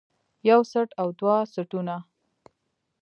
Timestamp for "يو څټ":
0.49-0.89